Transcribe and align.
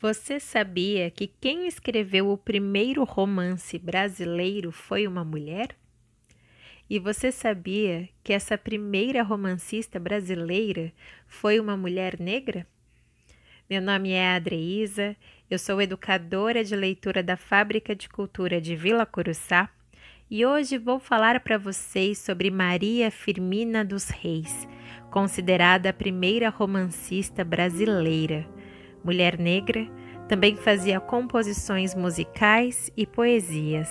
Você 0.00 0.38
sabia 0.40 1.10
que 1.10 1.26
quem 1.26 1.66
escreveu 1.66 2.30
o 2.30 2.36
primeiro 2.36 3.04
romance 3.04 3.78
brasileiro 3.78 4.70
foi 4.70 5.06
uma 5.06 5.24
mulher? 5.24 5.68
E 6.90 6.98
você 6.98 7.32
sabia 7.32 8.08
que 8.22 8.32
essa 8.32 8.58
primeira 8.58 9.22
romancista 9.22 9.98
brasileira 9.98 10.92
foi 11.26 11.58
uma 11.58 11.76
mulher 11.76 12.20
negra? 12.20 12.66
Meu 13.70 13.80
nome 13.80 14.10
é 14.10 14.34
Adreísa, 14.34 15.16
eu 15.48 15.58
sou 15.58 15.80
educadora 15.80 16.62
de 16.62 16.76
leitura 16.76 17.22
da 17.22 17.36
Fábrica 17.36 17.94
de 17.96 18.08
Cultura 18.08 18.60
de 18.60 18.76
Vila 18.76 19.06
Curuçá 19.06 19.70
e 20.30 20.44
hoje 20.44 20.76
vou 20.76 20.98
falar 20.98 21.40
para 21.40 21.56
vocês 21.56 22.18
sobre 22.18 22.50
Maria 22.50 23.10
Firmina 23.10 23.82
dos 23.84 24.10
Reis, 24.10 24.68
considerada 25.10 25.90
a 25.90 25.94
primeira 25.94 26.50
romancista 26.50 27.42
brasileira 27.42 28.46
mulher 29.04 29.38
negra, 29.38 29.86
também 30.26 30.56
fazia 30.56 30.98
composições 30.98 31.94
musicais 31.94 32.90
e 32.96 33.06
poesias. 33.06 33.90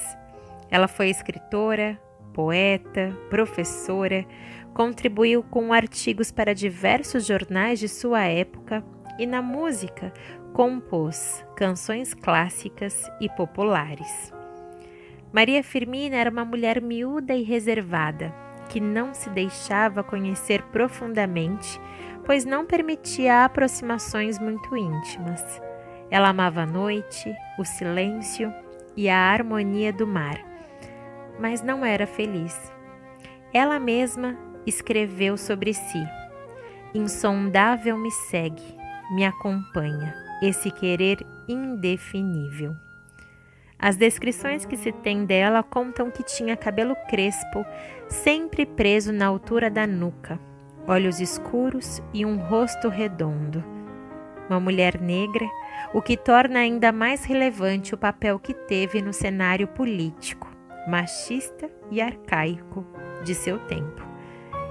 Ela 0.70 0.88
foi 0.88 1.10
escritora, 1.10 2.00
poeta, 2.34 3.16
professora, 3.30 4.26
contribuiu 4.74 5.44
com 5.44 5.72
artigos 5.72 6.32
para 6.32 6.56
diversos 6.56 7.26
jornais 7.26 7.80
de 7.80 7.88
sua 7.88 8.24
época 8.24 8.84
e 9.20 9.28
na 9.28 9.42
música 9.42 10.12
compôs 10.54 11.46
canções 11.56 12.14
clássicas 12.14 13.10
e 13.22 13.30
populares. 13.30 14.34
Maria 15.32 15.64
Firmina 15.64 16.16
era 16.16 16.30
uma 16.30 16.46
mulher 16.46 16.82
miúda 16.82 17.34
e 17.34 17.44
reservada, 17.44 18.34
que 18.70 18.80
não 18.80 19.14
se 19.14 19.30
deixava 19.30 20.04
conhecer 20.04 20.62
profundamente 20.64 21.80
pois 22.26 22.46
não 22.46 22.66
permitia 22.66 23.44
aproximações 23.44 24.40
muito 24.40 24.76
íntimas. 24.76 25.62
Ela 26.10 26.30
amava 26.30 26.62
a 26.62 26.66
noite, 26.66 27.34
o 27.58 27.66
silêncio 27.66 28.54
e 28.96 29.10
a 29.10 29.18
harmonia 29.18 29.92
do 29.92 30.06
mar, 30.06 30.38
mas 31.40 31.62
não 31.62 31.86
era 31.86 32.06
feliz. 32.06 32.72
Ela 33.54 33.80
mesma 33.80 34.38
escreveu 34.66 35.38
sobre 35.38 35.74
si: 35.74 36.08
Insondável 36.94 37.98
me 37.98 38.12
segue, 38.12 38.78
me 39.12 39.26
acompanha, 39.26 40.14
esse 40.42 40.72
querer 40.72 41.18
indefinível. 41.48 42.76
As 43.78 43.98
descrições 43.98 44.66
que 44.66 44.78
se 44.78 44.94
tem 44.94 45.26
dela 45.26 45.62
contam 45.62 46.10
que 46.10 46.24
tinha 46.24 46.56
cabelo 46.56 46.96
crespo, 47.10 47.66
sempre 48.08 48.66
preso 48.66 49.12
na 49.12 49.26
altura 49.26 49.70
da 49.70 49.86
nuca 49.86 50.40
olhos 50.88 51.20
escuros 51.20 52.02
e 52.14 52.26
um 52.26 52.38
rosto 52.38 52.90
redondo. 52.90 53.64
Uma 54.50 54.60
mulher 54.60 55.00
negra, 55.00 55.46
o 55.94 56.02
que 56.02 56.18
torna 56.18 56.60
ainda 56.60 56.92
mais 56.92 57.24
relevante 57.24 57.94
o 57.94 57.98
papel 57.98 58.38
que 58.38 58.54
teve 58.54 59.02
no 59.02 59.14
cenário 59.14 59.68
político, 59.68 60.50
machista 60.88 61.70
e 61.90 62.02
arcaico 62.02 62.86
de 63.24 63.34
seu 63.34 63.58
tempo. 63.60 64.06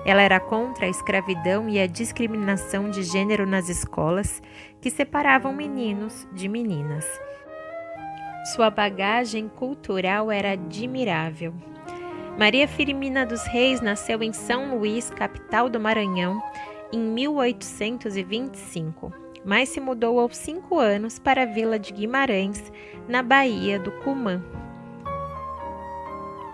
Ela 0.05 0.23
era 0.23 0.41
contra 0.41 0.87
a 0.87 0.89
escravidão 0.89 1.69
e 1.69 1.81
a 1.81 1.87
discriminação 1.87 2.91
de 2.91 3.03
gênero 3.03 3.47
nas 3.47 3.69
escolas, 3.69 4.43
que 4.81 4.91
separavam 4.91 5.53
meninos 5.53 6.29
de 6.33 6.49
meninas. 6.49 7.07
Sua 8.55 8.69
bagagem 8.69 9.49
cultural 9.49 10.31
era 10.31 10.53
admirável 10.53 11.55
Maria 12.39 12.67
Firmina 12.67 13.27
dos 13.27 13.45
Reis 13.45 13.83
nasceu 13.83 14.23
em 14.23 14.33
São 14.33 14.77
Luís, 14.77 15.11
capital 15.11 15.69
do 15.69 15.79
Maranhão, 15.79 16.43
em 16.91 16.99
1825, 16.99 19.13
mas 19.45 19.69
se 19.69 19.81
mudou 19.81 20.19
aos 20.19 20.35
cinco 20.37 20.79
anos 20.79 21.19
para 21.19 21.43
a 21.43 21.47
vila 21.47 21.79
de 21.79 21.93
Guimarães, 21.93 22.73
na 23.07 23.23
Baía 23.23 23.79
do 23.79 23.93
Cumã. 24.01 24.43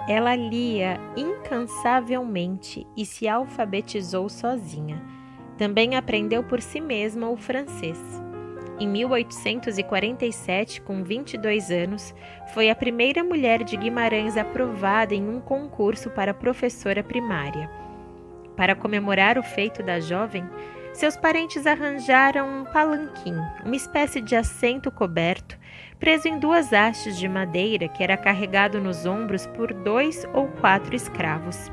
Ela 0.09 0.35
lia 0.35 0.98
incansavelmente 1.17 2.85
e 2.97 3.07
se 3.07 3.29
alfabetizou 3.29 4.29
sozinha. 4.29 5.01
Também 5.57 5.95
aprendeu 5.97 6.42
por 6.42 6.61
si 6.61 6.81
mesma 6.81 7.29
o 7.29 7.36
francês. 7.36 7.98
Em 8.80 8.86
1847, 8.86 10.80
com 10.83 11.02
22 11.02 11.72
anos, 11.72 12.14
foi 12.55 12.70
a 12.70 12.77
primeira 12.77 13.24
mulher 13.24 13.64
de 13.64 13.77
Guimarães 13.77 14.36
aprovada 14.36 15.16
em 15.16 15.28
um 15.28 15.40
concurso 15.40 16.11
para 16.11 16.33
professora 16.33 17.02
primária. 17.02 17.68
Para 18.56 18.77
comemorar 18.77 19.36
o 19.36 19.42
feito 19.42 19.83
da 19.83 19.98
jovem, 19.98 20.48
seus 20.92 21.16
parentes 21.16 21.66
arranjaram 21.66 22.61
um 22.61 22.64
palanquim, 22.66 23.34
uma 23.64 23.74
espécie 23.74 24.20
de 24.20 24.36
assento 24.36 24.92
coberto, 24.92 25.58
preso 25.98 26.28
em 26.28 26.39
duas 26.39 26.72
hastes 26.72 27.18
de 27.18 27.28
madeira 27.28 27.89
que 27.89 28.05
era 28.05 28.16
carregado 28.16 28.80
nos 28.80 29.05
ombros 29.05 29.45
por 29.48 29.74
dois 29.74 30.24
ou 30.33 30.46
quatro 30.60 30.95
escravos. 30.95 31.68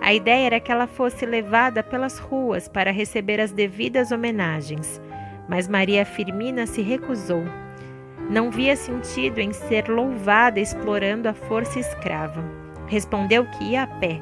A 0.00 0.14
ideia 0.14 0.46
era 0.46 0.60
que 0.60 0.72
ela 0.72 0.86
fosse 0.86 1.26
levada 1.26 1.82
pelas 1.82 2.18
ruas 2.18 2.66
para 2.66 2.90
receber 2.90 3.38
as 3.38 3.52
devidas 3.52 4.10
homenagens 4.10 4.98
mas 5.50 5.66
Maria 5.66 6.06
Firmina 6.06 6.64
se 6.64 6.80
recusou. 6.80 7.44
Não 8.30 8.52
via 8.52 8.76
sentido 8.76 9.40
em 9.40 9.52
ser 9.52 9.88
louvada 9.88 10.60
explorando 10.60 11.28
a 11.28 11.34
força 11.34 11.80
escrava. 11.80 12.44
Respondeu 12.86 13.44
que 13.44 13.64
ia 13.64 13.82
a 13.82 13.86
pé, 13.88 14.20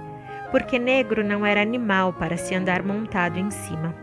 porque 0.51 0.79
negro 0.79 1.23
não 1.23 1.45
era 1.45 1.61
animal 1.61 2.15
para 2.15 2.39
se 2.39 2.55
andar 2.55 2.83
montado 2.83 3.39
em 3.39 3.51
cima. 3.51 3.95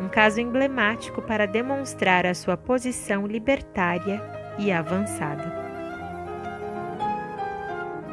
Um 0.00 0.08
caso 0.08 0.40
emblemático 0.40 1.22
para 1.22 1.46
demonstrar 1.46 2.26
a 2.26 2.34
sua 2.34 2.56
posição 2.56 3.24
libertária 3.24 4.20
e 4.58 4.72
avançada. 4.72 5.63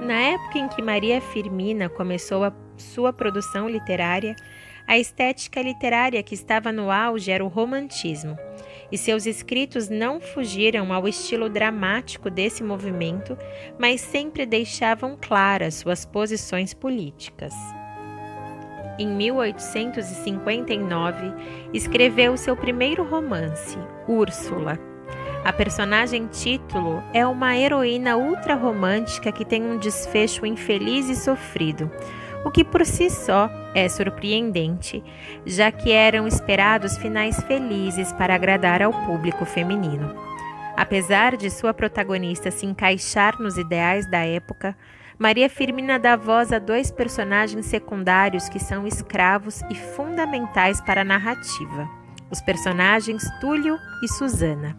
Na 0.01 0.19
época 0.19 0.57
em 0.57 0.67
que 0.67 0.81
Maria 0.81 1.21
Firmina 1.21 1.87
começou 1.87 2.43
a 2.43 2.51
sua 2.75 3.13
produção 3.13 3.69
literária, 3.69 4.35
a 4.87 4.97
estética 4.97 5.61
literária 5.61 6.23
que 6.23 6.33
estava 6.33 6.71
no 6.71 6.89
auge 6.89 7.29
era 7.29 7.45
o 7.45 7.47
romantismo, 7.47 8.35
e 8.91 8.97
seus 8.97 9.27
escritos 9.27 9.89
não 9.89 10.19
fugiram 10.19 10.91
ao 10.91 11.07
estilo 11.07 11.47
dramático 11.47 12.31
desse 12.31 12.63
movimento, 12.63 13.37
mas 13.77 14.01
sempre 14.01 14.43
deixavam 14.43 15.15
claras 15.21 15.75
suas 15.75 16.03
posições 16.03 16.73
políticas. 16.73 17.53
Em 18.97 19.07
1859, 19.07 21.31
escreveu 21.73 22.35
seu 22.37 22.57
primeiro 22.57 23.03
romance, 23.03 23.77
Úrsula. 24.07 24.79
A 25.43 25.51
personagem 25.51 26.27
título 26.27 27.03
é 27.13 27.25
uma 27.25 27.57
heroína 27.57 28.15
ultrarromântica 28.15 29.31
que 29.31 29.43
tem 29.43 29.63
um 29.63 29.77
desfecho 29.77 30.45
infeliz 30.45 31.09
e 31.09 31.15
sofrido, 31.15 31.89
o 32.45 32.51
que 32.51 32.63
por 32.63 32.85
si 32.85 33.09
só 33.09 33.49
é 33.73 33.89
surpreendente, 33.89 35.03
já 35.43 35.71
que 35.71 35.91
eram 35.91 36.27
esperados 36.27 36.95
finais 36.95 37.41
felizes 37.43 38.13
para 38.13 38.35
agradar 38.35 38.83
ao 38.83 38.93
público 39.05 39.43
feminino. 39.43 40.15
Apesar 40.77 41.35
de 41.35 41.49
sua 41.49 41.73
protagonista 41.73 42.51
se 42.51 42.67
encaixar 42.67 43.41
nos 43.41 43.57
ideais 43.57 44.05
da 44.05 44.23
época, 44.23 44.77
Maria 45.17 45.49
Firmina 45.49 45.97
dá 45.97 46.15
voz 46.15 46.53
a 46.53 46.59
dois 46.59 46.91
personagens 46.91 47.65
secundários 47.65 48.47
que 48.47 48.59
são 48.59 48.85
escravos 48.85 49.61
e 49.71 49.75
fundamentais 49.75 50.79
para 50.81 51.01
a 51.01 51.05
narrativa: 51.05 51.89
os 52.29 52.41
personagens 52.41 53.23
Túlio 53.39 53.77
e 54.03 54.07
Susana. 54.07 54.75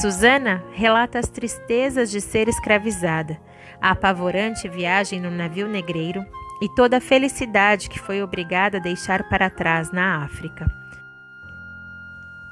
Susana 0.00 0.62
relata 0.74 1.18
as 1.18 1.28
tristezas 1.28 2.08
de 2.08 2.20
ser 2.20 2.48
escravizada, 2.48 3.36
a 3.80 3.90
apavorante 3.90 4.68
viagem 4.68 5.20
no 5.20 5.28
navio 5.28 5.66
negreiro 5.66 6.24
e 6.62 6.72
toda 6.76 6.98
a 6.98 7.00
felicidade 7.00 7.88
que 7.88 7.98
foi 7.98 8.22
obrigada 8.22 8.78
a 8.78 8.80
deixar 8.80 9.28
para 9.28 9.50
trás 9.50 9.90
na 9.90 10.22
África. 10.22 10.70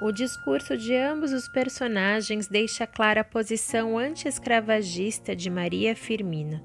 O 0.01 0.11
discurso 0.11 0.77
de 0.77 0.97
ambos 0.97 1.33
os 1.33 1.47
personagens 1.47 2.49
deixa 2.49 2.85
clara 2.85 3.21
a 3.21 3.25
posição 3.25 3.97
anti-escravagista 3.97 5.35
de 5.37 5.49
Maria 5.49 5.95
Firmina. 5.95 6.61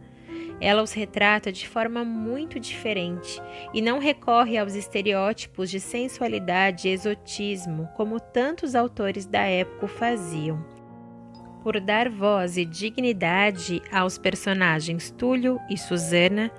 Ela 0.62 0.84
os 0.84 0.94
retrata 0.94 1.52
de 1.52 1.68
forma 1.68 2.06
muito 2.06 2.60
diferente 2.60 3.42
e 3.74 3.82
não 3.82 3.98
recorre 3.98 4.60
aos 4.60 4.76
estereótipos 4.76 5.72
de 5.72 5.80
sensualidade 5.80 6.88
e 6.88 6.92
exotismo 6.92 7.90
como 7.98 8.20
tantos 8.20 8.76
autores 8.76 9.26
da 9.26 9.42
época 9.42 9.88
faziam. 9.88 10.64
Por 11.64 11.80
dar 11.80 12.10
voz 12.10 12.58
e 12.58 12.66
dignidade 12.66 13.82
aos 13.92 14.20
personagens 14.20 15.10
Túlio 15.10 15.60
e 15.70 15.78
Susana, 15.78 16.52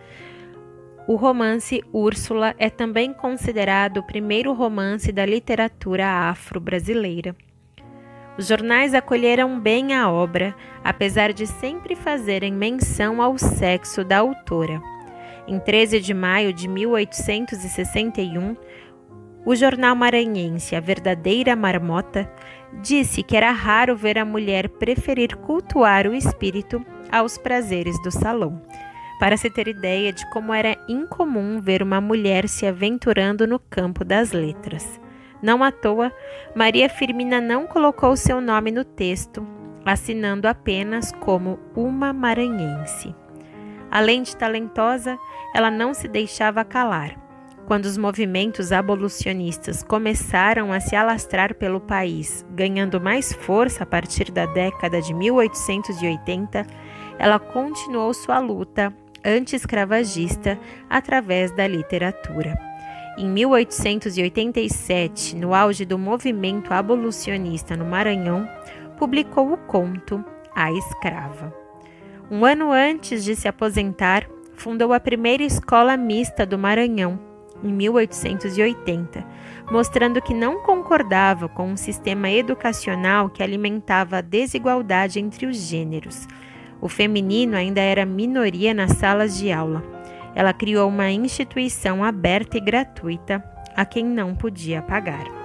o 1.06 1.16
romance 1.16 1.82
Úrsula 1.92 2.54
é 2.58 2.70
também 2.70 3.12
considerado 3.12 3.98
o 3.98 4.06
primeiro 4.06 4.52
romance 4.52 5.12
da 5.12 5.26
literatura 5.26 6.06
afro-brasileira. 6.28 7.36
Os 8.38 8.46
jornais 8.48 8.94
acolheram 8.94 9.60
bem 9.60 9.94
a 9.94 10.10
obra, 10.10 10.54
apesar 10.82 11.32
de 11.32 11.46
sempre 11.46 11.94
fazerem 11.94 12.52
menção 12.52 13.20
ao 13.20 13.36
sexo 13.36 14.02
da 14.04 14.18
autora. 14.18 14.80
Em 15.46 15.58
13 15.58 16.00
de 16.00 16.14
maio 16.14 16.52
de 16.52 16.66
1861, 16.66 18.56
o 19.44 19.54
jornal 19.56 19.94
maranhense 19.96 20.76
A 20.76 20.80
Verdadeira 20.80 21.56
Marmota 21.56 22.30
disse 22.80 23.22
que 23.22 23.36
era 23.36 23.50
raro 23.50 23.96
ver 23.96 24.16
a 24.16 24.24
mulher 24.24 24.68
preferir 24.68 25.36
cultuar 25.36 26.06
o 26.06 26.14
espírito 26.14 26.84
aos 27.10 27.36
prazeres 27.36 28.00
do 28.02 28.10
salão. 28.10 28.62
Para 29.18 29.36
se 29.36 29.50
ter 29.50 29.68
ideia 29.68 30.12
de 30.12 30.28
como 30.30 30.54
era 30.54 30.76
incomum 30.88 31.60
ver 31.60 31.82
uma 31.82 32.00
mulher 32.00 32.48
se 32.48 32.66
aventurando 32.66 33.46
no 33.46 33.58
campo 33.58 34.04
das 34.04 34.32
letras. 34.32 35.00
Não 35.42 35.64
à 35.64 35.72
toa, 35.72 36.12
Maria 36.54 36.88
Firmina 36.88 37.40
não 37.40 37.66
colocou 37.66 38.16
seu 38.16 38.40
nome 38.40 38.70
no 38.70 38.84
texto, 38.84 39.44
assinando 39.84 40.46
apenas 40.46 41.10
como 41.10 41.58
uma 41.74 42.12
maranhense. 42.12 43.14
Além 43.90 44.22
de 44.22 44.36
talentosa, 44.36 45.18
ela 45.52 45.70
não 45.70 45.92
se 45.92 46.06
deixava 46.06 46.64
calar. 46.64 47.20
Quando 47.66 47.86
os 47.86 47.96
movimentos 47.96 48.72
abolicionistas 48.72 49.82
começaram 49.82 50.72
a 50.72 50.80
se 50.80 50.96
alastrar 50.96 51.54
pelo 51.54 51.80
país, 51.80 52.44
ganhando 52.50 53.00
mais 53.00 53.32
força 53.32 53.82
a 53.82 53.86
partir 53.86 54.30
da 54.30 54.46
década 54.46 55.00
de 55.00 55.12
1880, 55.12 56.66
ela 57.18 57.38
continuou 57.38 58.14
sua 58.14 58.38
luta 58.38 58.92
anti-escravagista 59.24 60.58
através 60.88 61.50
da 61.52 61.66
literatura. 61.66 62.71
Em 63.18 63.28
1887, 63.28 65.36
no 65.36 65.54
auge 65.54 65.84
do 65.84 65.98
movimento 65.98 66.72
abolicionista 66.72 67.76
no 67.76 67.84
Maranhão, 67.84 68.48
publicou 68.98 69.52
o 69.52 69.58
conto 69.58 70.24
A 70.54 70.72
Escrava. 70.72 71.54
Um 72.30 72.46
ano 72.46 72.72
antes 72.72 73.22
de 73.22 73.36
se 73.36 73.46
aposentar, 73.46 74.26
fundou 74.54 74.94
a 74.94 75.00
primeira 75.00 75.42
escola 75.42 75.94
mista 75.96 76.46
do 76.46 76.58
Maranhão, 76.58 77.20
em 77.62 77.70
1880, 77.70 79.22
mostrando 79.70 80.22
que 80.22 80.32
não 80.32 80.62
concordava 80.62 81.50
com 81.50 81.68
um 81.68 81.76
sistema 81.76 82.30
educacional 82.30 83.28
que 83.28 83.42
alimentava 83.42 84.16
a 84.18 84.22
desigualdade 84.22 85.20
entre 85.20 85.44
os 85.44 85.58
gêneros. 85.58 86.26
O 86.80 86.88
feminino 86.88 87.56
ainda 87.56 87.80
era 87.80 88.06
minoria 88.06 88.72
nas 88.72 88.92
salas 88.92 89.36
de 89.36 89.52
aula. 89.52 90.01
Ela 90.34 90.52
criou 90.52 90.88
uma 90.88 91.10
instituição 91.10 92.02
aberta 92.02 92.56
e 92.56 92.60
gratuita 92.60 93.44
a 93.76 93.84
quem 93.84 94.04
não 94.04 94.34
podia 94.34 94.82
pagar. 94.82 95.42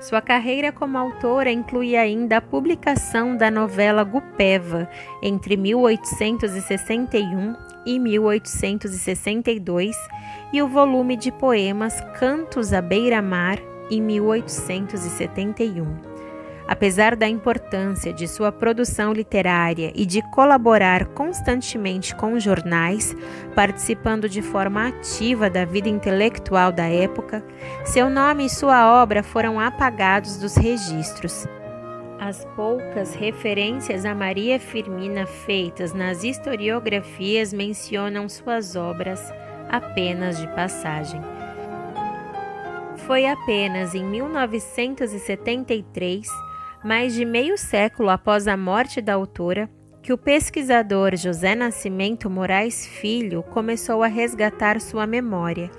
Sua 0.00 0.20
carreira 0.20 0.70
como 0.70 0.96
autora 0.96 1.50
inclui 1.50 1.96
ainda 1.96 2.36
a 2.36 2.40
publicação 2.40 3.36
da 3.36 3.50
novela 3.50 4.04
Gupeva 4.04 4.88
entre 5.20 5.56
1861 5.56 7.56
e 7.84 7.98
1862 7.98 9.96
e 10.52 10.62
o 10.62 10.68
volume 10.68 11.16
de 11.16 11.32
poemas 11.32 12.00
Cantos 12.18 12.72
à 12.72 12.80
Beira-Mar 12.80 13.58
em 13.90 14.00
1871. 14.00 16.07
Apesar 16.68 17.16
da 17.16 17.26
importância 17.26 18.12
de 18.12 18.28
sua 18.28 18.52
produção 18.52 19.14
literária 19.14 19.90
e 19.94 20.04
de 20.04 20.20
colaborar 20.30 21.06
constantemente 21.06 22.14
com 22.14 22.38
jornais, 22.38 23.16
participando 23.54 24.28
de 24.28 24.42
forma 24.42 24.88
ativa 24.88 25.48
da 25.48 25.64
vida 25.64 25.88
intelectual 25.88 26.70
da 26.70 26.84
época, 26.84 27.42
seu 27.86 28.10
nome 28.10 28.44
e 28.44 28.50
sua 28.50 29.02
obra 29.02 29.22
foram 29.22 29.58
apagados 29.58 30.36
dos 30.36 30.56
registros. 30.56 31.46
As 32.20 32.44
poucas 32.54 33.14
referências 33.14 34.04
a 34.04 34.14
Maria 34.14 34.60
Firmina 34.60 35.24
feitas 35.24 35.94
nas 35.94 36.22
historiografias 36.22 37.50
mencionam 37.50 38.28
suas 38.28 38.76
obras 38.76 39.32
apenas 39.70 40.38
de 40.38 40.46
passagem. 40.48 41.22
Foi 43.06 43.24
apenas 43.24 43.94
em 43.94 44.04
1973 44.04 46.47
mais 46.88 47.12
de 47.12 47.22
meio 47.22 47.58
século 47.58 48.08
após 48.08 48.48
a 48.48 48.56
morte 48.56 49.02
da 49.02 49.12
autora, 49.12 49.68
que 50.00 50.10
o 50.10 50.16
pesquisador 50.16 51.14
José 51.16 51.54
Nascimento 51.54 52.30
Moraes 52.30 52.86
Filho 52.86 53.42
começou 53.42 54.02
a 54.02 54.06
resgatar 54.06 54.80
sua 54.80 55.06
memória. 55.06 55.70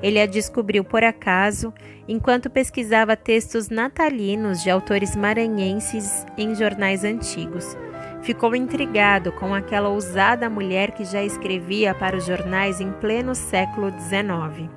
Ele 0.00 0.20
a 0.20 0.26
descobriu 0.26 0.84
por 0.84 1.02
acaso 1.02 1.74
enquanto 2.06 2.48
pesquisava 2.48 3.16
textos 3.16 3.70
natalinos 3.70 4.62
de 4.62 4.70
autores 4.70 5.16
maranhenses 5.16 6.24
em 6.38 6.54
jornais 6.54 7.02
antigos. 7.02 7.76
Ficou 8.22 8.54
intrigado 8.54 9.32
com 9.32 9.52
aquela 9.52 9.88
ousada 9.88 10.48
mulher 10.48 10.92
que 10.92 11.04
já 11.04 11.24
escrevia 11.24 11.92
para 11.92 12.16
os 12.16 12.24
jornais 12.24 12.80
em 12.80 12.92
pleno 12.92 13.34
século 13.34 13.90
XIX. 13.98 14.70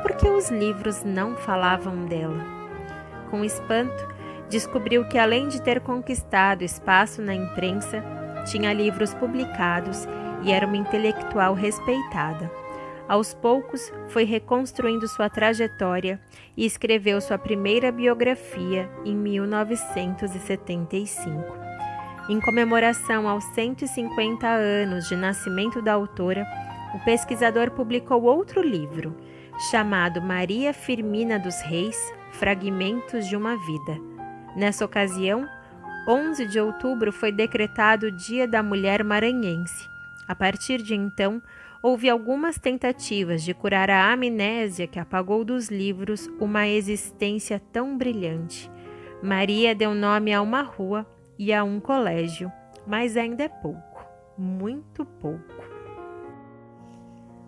Por 0.00 0.12
que 0.16 0.28
os 0.28 0.48
livros 0.48 1.02
não 1.02 1.34
falavam 1.34 2.06
dela? 2.06 2.40
Com 3.32 3.44
espanto, 3.44 4.13
descobriu 4.48 5.04
que, 5.06 5.18
além 5.18 5.48
de 5.48 5.60
ter 5.62 5.80
conquistado 5.80 6.62
espaço 6.62 7.20
na 7.22 7.34
imprensa, 7.34 8.04
tinha 8.44 8.72
livros 8.72 9.12
publicados 9.14 10.06
e 10.42 10.52
era 10.52 10.64
uma 10.66 10.76
intelectual 10.76 11.54
respeitada. 11.54 12.50
Aos 13.06 13.34
poucos, 13.34 13.92
foi 14.08 14.24
reconstruindo 14.24 15.06
sua 15.08 15.28
trajetória 15.28 16.18
e 16.56 16.64
escreveu 16.64 17.20
sua 17.20 17.36
primeira 17.36 17.92
biografia 17.92 18.88
em 19.04 19.14
1975. 19.14 21.64
Em 22.28 22.40
comemoração 22.40 23.28
aos 23.28 23.44
150 23.54 24.46
anos 24.46 25.06
de 25.08 25.16
nascimento 25.16 25.82
da 25.82 25.92
autora, 25.92 26.46
o 26.94 26.98
pesquisador 27.04 27.70
publicou 27.72 28.22
outro 28.22 28.62
livro, 28.62 29.14
chamado 29.70 30.22
Maria 30.22 30.72
Firmina 30.72 31.38
dos 31.38 31.60
Reis 31.60 31.98
Fragmentos 32.32 33.28
de 33.28 33.36
uma 33.36 33.58
Vida 33.58 34.13
Nessa 34.56 34.84
ocasião, 34.84 35.48
11 36.06 36.46
de 36.46 36.60
outubro 36.60 37.10
foi 37.10 37.32
decretado 37.32 38.06
o 38.06 38.12
Dia 38.12 38.46
da 38.46 38.62
Mulher 38.62 39.02
Maranhense. 39.02 39.88
A 40.28 40.34
partir 40.34 40.80
de 40.80 40.94
então, 40.94 41.42
houve 41.82 42.08
algumas 42.08 42.58
tentativas 42.58 43.42
de 43.42 43.52
curar 43.52 43.90
a 43.90 44.12
amnésia 44.12 44.86
que 44.86 44.98
apagou 44.98 45.44
dos 45.44 45.68
livros 45.68 46.30
uma 46.38 46.68
existência 46.68 47.60
tão 47.72 47.98
brilhante. 47.98 48.70
Maria 49.22 49.74
deu 49.74 49.94
nome 49.94 50.32
a 50.32 50.40
uma 50.40 50.62
rua 50.62 51.06
e 51.38 51.52
a 51.52 51.64
um 51.64 51.80
colégio, 51.80 52.52
mas 52.86 53.16
ainda 53.16 53.44
é 53.44 53.48
pouco, 53.48 54.06
muito 54.38 55.04
pouco. 55.04 55.64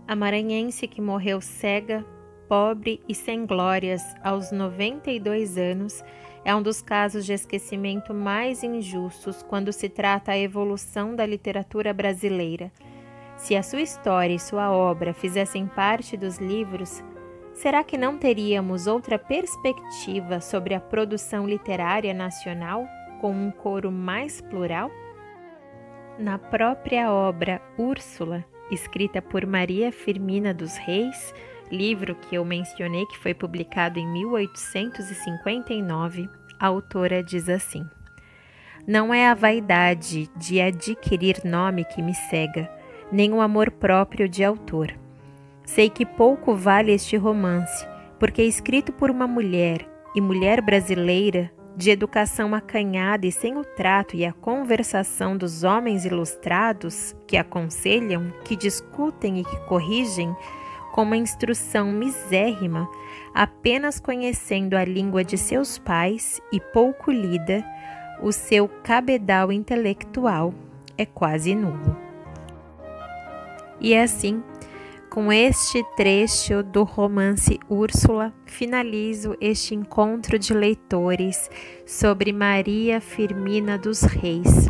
A 0.09 0.17
maranhense 0.17 0.87
que 0.87 1.01
morreu 1.01 1.41
cega, 1.41 2.05
pobre 2.49 3.03
e 3.09 3.15
sem 3.15 3.45
glórias 3.45 4.03
aos 4.23 4.53
92 4.53 5.59
anos 5.59 6.05
é 6.47 6.55
um 6.55 6.63
dos 6.63 6.81
casos 6.81 7.27
de 7.27 7.33
esquecimento 7.33 8.15
mais 8.15 8.63
injustos 8.63 9.43
quando 9.43 9.73
se 9.73 9.89
trata 9.89 10.31
a 10.31 10.39
evolução 10.39 11.17
da 11.17 11.27
literatura 11.27 11.93
brasileira. 11.93 12.71
Se 13.37 13.57
a 13.57 13.65
sua 13.65 13.81
história 13.81 14.33
e 14.33 14.39
sua 14.39 14.71
obra 14.71 15.13
fizessem 15.13 15.67
parte 15.67 16.17
dos 16.17 16.39
livros, 16.39 17.03
será 17.53 17.83
que 17.83 17.99
não 17.99 18.17
teríamos 18.17 18.87
outra 18.87 19.19
perspectiva 19.19 20.41
sobre 20.41 20.73
a 20.73 20.79
produção 20.79 21.49
literária 21.49 22.15
nacional 22.15 22.87
com 23.21 23.33
um 23.33 23.51
coro 23.51 23.91
mais 23.91 24.41
plural? 24.41 24.89
Na 26.17 26.39
própria 26.39 27.13
obra 27.13 27.61
Úrsula, 27.77 28.45
escrita 28.71 29.21
por 29.21 29.45
Maria 29.45 29.91
Firmina 29.91 30.55
dos 30.55 30.77
Reis, 30.77 31.35
livro 31.71 32.15
que 32.15 32.35
eu 32.37 32.45
mencionei 32.45 33.05
que 33.07 33.19
foi 33.19 33.35
publicado 33.35 33.99
em 33.99 34.07
1859, 34.07 36.29
a 36.59 36.67
autora 36.67 37.23
diz 37.23 37.49
assim: 37.49 37.87
Não 38.87 39.13
é 39.13 39.29
a 39.29 39.35
vaidade 39.35 40.29
de 40.37 40.61
adquirir 40.61 41.43
nome 41.45 41.85
que 41.85 42.03
me 42.03 42.15
cega, 42.15 42.71
nem 43.11 43.33
o 43.33 43.41
amor 43.41 43.71
próprio 43.71 44.29
de 44.29 44.45
autor. 44.45 44.93
Sei 45.65 45.91
que 45.91 46.07
pouco 46.07 46.55
vale 46.55 46.93
este 46.93 47.17
romance, 47.17 47.87
porque 48.19 48.43
é 48.43 48.45
escrito 48.45 48.93
por 48.93 49.11
uma 49.11 49.27
mulher, 49.27 49.87
e 50.15 50.21
mulher 50.21 50.63
brasileira, 50.63 51.51
de 51.77 51.91
educação 51.91 52.55
acanhada 52.55 53.27
e 53.27 53.33
sem 53.33 53.59
o 53.59 53.63
trato 53.63 54.17
e 54.17 54.25
a 54.25 54.33
conversação 54.33 55.37
dos 55.37 55.63
homens 55.63 56.07
ilustrados 56.07 57.15
que 57.27 57.37
aconselham, 57.37 58.33
que 58.45 58.57
discutem 58.57 59.41
e 59.41 59.45
que 59.45 59.57
corrigem, 59.67 60.35
com 60.97 61.03
uma 61.03 61.17
instrução 61.19 61.93
misérrima, 61.93 62.89
apenas 63.35 64.01
conhecendo 64.01 64.79
a 64.79 64.83
língua 64.83 65.23
de 65.23 65.37
seus 65.37 65.77
pais 65.77 66.41
e 66.51 66.59
pouco 66.59 67.13
lida, 67.13 67.63
o 68.23 68.33
seu 68.33 68.67
cabedal 68.67 69.53
intelectual 69.53 70.55
é 70.97 71.05
quase 71.05 71.55
nulo. 71.55 71.95
E 73.79 73.93
é 73.93 74.05
assim, 74.05 74.43
com 75.11 75.31
este 75.31 75.85
trecho 75.99 76.63
do 76.63 76.83
romance 76.83 77.61
Úrsula, 77.69 78.33
finalizo 78.47 79.37
este 79.39 79.75
encontro 79.75 80.39
de 80.39 80.55
leitores 80.55 81.51
sobre 81.85 82.33
Maria 82.33 83.03
Firmina 83.03 83.77
dos 83.77 84.01
Reis, 84.01 84.67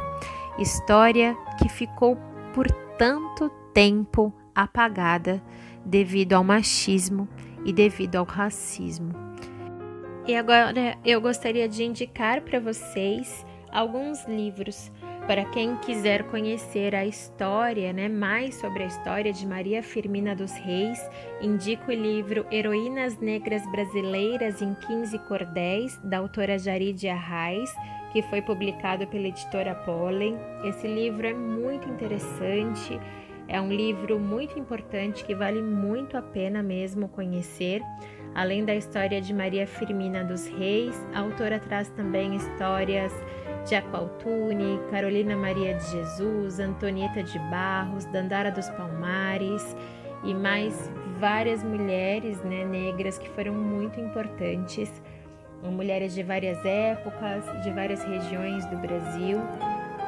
história 0.59 1.37
que 1.56 1.68
ficou 1.68 2.18
por 2.52 2.68
tanto 2.99 3.49
tempo 3.73 4.35
apagada 4.52 5.40
devido 5.87 6.35
ao 6.35 6.45
machismo 6.45 7.28
e 7.64 7.73
devido 7.73 8.16
ao 8.16 8.25
racismo. 8.25 9.14
E 10.26 10.35
agora 10.35 10.99
eu 11.05 11.21
gostaria 11.21 11.69
de 11.69 11.85
indicar 11.85 12.43
para 12.43 12.59
vocês 12.59 13.47
alguns 13.71 14.26
livros 14.26 14.90
para 15.26 15.45
quem 15.47 15.76
quiser 15.78 16.23
conhecer 16.25 16.95
a 16.95 17.05
história, 17.05 17.93
né, 17.93 18.09
mais 18.09 18.55
sobre 18.57 18.85
a 18.85 18.87
história 18.87 19.33
de 19.33 19.45
Maria 19.47 19.83
Firmina 19.83 20.37
dos 20.37 20.52
Reis, 20.52 21.00
indico 21.43 21.90
o 21.90 21.95
livro 21.95 22.47
Heroínas 22.50 23.19
Negras 23.19 23.69
Brasileiras 23.73 24.62
em 24.62 24.75
15 24.75 25.19
Cordéis, 25.21 25.99
da 26.05 26.19
autora 26.19 26.57
Jaride 26.59 27.09
Arraes, 27.09 27.73
que 28.12 28.23
foi 28.23 28.40
publicado 28.40 29.07
pela 29.09 29.26
editora 29.26 29.75
Pollen. 29.75 30.37
Esse 30.64 30.87
livro 30.87 31.26
é 31.26 31.35
muito 31.35 31.88
interessante, 31.88 33.00
é 33.49 33.61
um 33.61 33.69
livro 33.69 34.19
muito 34.19 34.59
importante 34.59 35.25
que 35.25 35.35
vale 35.35 35.62
muito 35.62 36.17
a 36.17 36.23
pena 36.23 36.62
mesmo 36.62 37.09
conhecer. 37.09 37.83
Além 38.35 38.65
da 38.65 38.75
história 38.75 39.21
de 39.21 39.33
Maria 39.33 39.67
Firmina 39.67 40.25
dos 40.25 40.47
Reis, 40.47 40.95
a 41.15 41.21
autora 41.21 41.59
traz 41.59 41.88
também 41.91 42.35
histórias 42.35 43.12
de 43.67 43.75
Aqualtune, 43.75 44.81
Carolina 44.91 45.37
Maria 45.37 45.75
de 45.75 45.91
Jesus, 45.91 46.59
Antonieta 46.59 47.23
de 47.23 47.38
Barros, 47.50 48.05
Dandara 48.07 48.50
dos 48.50 48.69
Palmares 48.71 49.76
e 50.25 50.35
mais 50.35 50.91
várias 51.19 51.62
mulheres 51.62 52.43
né, 52.43 52.65
negras 52.65 53.19
que 53.19 53.29
foram 53.31 53.55
muito 53.55 53.99
importantes, 54.00 54.91
mulheres 55.62 56.15
de 56.15 56.23
várias 56.23 56.65
épocas, 56.65 57.45
de 57.65 57.71
várias 57.71 58.05
regiões 58.05 58.65
do 58.67 58.76
Brasil, 58.76 59.38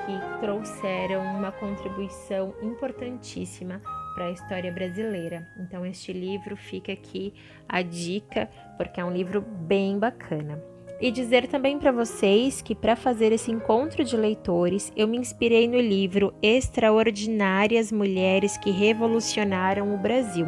que 0.09 0.41
trouxeram 0.41 1.23
uma 1.37 1.53
contribuição 1.53 2.55
importantíssima 2.63 3.83
para 4.15 4.25
a 4.25 4.31
história 4.31 4.73
brasileira. 4.73 5.47
Então, 5.61 5.85
este 5.85 6.15
livro 6.15 6.57
fica 6.57 6.91
aqui 6.91 7.35
a 7.69 7.83
dica, 7.83 8.49
porque 8.79 9.01
é 9.01 9.05
um 9.05 9.13
livro 9.13 9.43
bem 9.43 9.99
bacana. 9.99 10.63
E 10.99 11.11
dizer 11.11 11.47
também 11.47 11.79
para 11.79 11.93
vocês 11.93 12.63
que 12.63 12.75
para 12.75 12.97
fazer 12.97 13.33
esse 13.33 13.53
encontro 13.53 14.03
de 14.03 14.17
leitores, 14.17 14.91
eu 14.97 15.07
me 15.07 15.19
inspirei 15.19 15.69
no 15.69 15.79
livro 15.79 16.33
Extraordinárias 16.43 17.93
Mulheres 17.93 18.57
que 18.57 18.71
Revolucionaram 18.71 19.95
o 19.95 19.99
Brasil. 19.99 20.47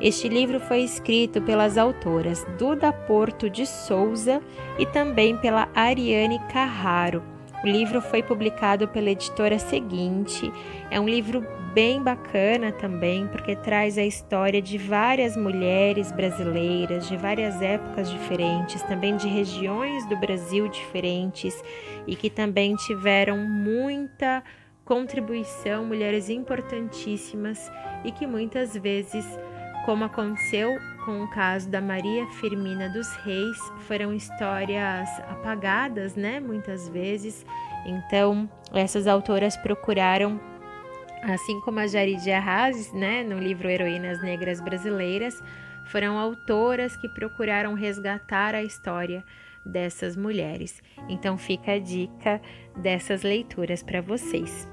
Este 0.00 0.28
livro 0.28 0.60
foi 0.60 0.82
escrito 0.82 1.40
pelas 1.40 1.78
autoras 1.78 2.44
Duda 2.58 2.92
Porto 2.92 3.48
de 3.48 3.64
Souza 3.64 4.42
e 4.78 4.84
também 4.84 5.36
pela 5.36 5.68
Ariane 5.74 6.38
Carraro. 6.52 7.31
O 7.62 7.66
livro 7.66 8.00
foi 8.00 8.24
publicado 8.24 8.88
pela 8.88 9.10
editora 9.10 9.56
Seguinte. 9.56 10.52
É 10.90 10.98
um 10.98 11.08
livro 11.08 11.46
bem 11.72 12.02
bacana 12.02 12.72
também, 12.72 13.28
porque 13.28 13.54
traz 13.54 13.96
a 13.96 14.02
história 14.02 14.60
de 14.60 14.76
várias 14.76 15.36
mulheres 15.36 16.10
brasileiras, 16.10 17.06
de 17.08 17.16
várias 17.16 17.62
épocas 17.62 18.10
diferentes, 18.10 18.82
também 18.82 19.16
de 19.16 19.28
regiões 19.28 20.04
do 20.08 20.16
Brasil 20.16 20.66
diferentes 20.66 21.62
e 22.06 22.16
que 22.16 22.28
também 22.28 22.74
tiveram 22.74 23.38
muita 23.38 24.42
contribuição, 24.84 25.86
mulheres 25.86 26.28
importantíssimas 26.28 27.70
e 28.04 28.10
que 28.10 28.26
muitas 28.26 28.76
vezes, 28.76 29.24
como 29.86 30.02
aconteceu 30.02 30.76
com 31.04 31.22
o 31.22 31.28
caso 31.28 31.68
da 31.68 31.80
Maria 31.80 32.26
Firmina 32.26 32.88
dos 32.88 33.12
Reis, 33.16 33.58
foram 33.86 34.12
histórias 34.12 35.08
apagadas, 35.28 36.14
né, 36.14 36.40
muitas 36.40 36.88
vezes. 36.88 37.44
Então, 37.84 38.48
essas 38.72 39.06
autoras 39.06 39.56
procuraram 39.56 40.40
assim 41.22 41.60
como 41.60 41.78
a 41.78 41.86
Jaridia 41.86 42.38
Arraes, 42.38 42.92
né, 42.92 43.22
no 43.22 43.38
livro 43.38 43.70
Heroínas 43.70 44.20
Negras 44.22 44.60
Brasileiras, 44.60 45.40
foram 45.84 46.18
autoras 46.18 46.96
que 46.96 47.08
procuraram 47.08 47.74
resgatar 47.74 48.54
a 48.54 48.62
história 48.62 49.24
dessas 49.64 50.16
mulheres. 50.16 50.82
Então 51.08 51.38
fica 51.38 51.72
a 51.72 51.78
dica 51.78 52.40
dessas 52.76 53.22
leituras 53.22 53.82
para 53.82 54.00
vocês. 54.00 54.68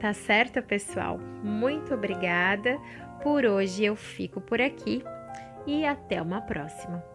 Tá 0.00 0.12
certo, 0.12 0.60
pessoal? 0.62 1.18
Muito 1.42 1.94
obrigada. 1.94 2.78
Por 3.22 3.44
hoje 3.44 3.84
eu 3.84 3.94
fico 3.94 4.40
por 4.40 4.60
aqui 4.60 5.04
e 5.66 5.84
até 5.84 6.20
uma 6.20 6.40
próxima. 6.40 7.11